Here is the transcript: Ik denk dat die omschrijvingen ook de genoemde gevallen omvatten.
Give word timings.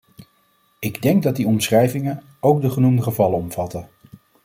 Ik 0.79 1.01
denk 1.01 1.23
dat 1.23 1.35
die 1.35 1.47
omschrijvingen 1.47 2.23
ook 2.39 2.61
de 2.61 2.69
genoemde 2.69 3.01
gevallen 3.03 3.37
omvatten. 3.37 3.89